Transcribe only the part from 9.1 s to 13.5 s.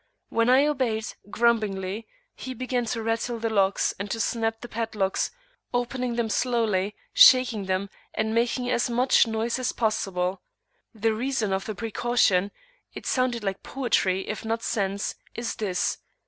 noise as possible. The reason of the precaution it sounded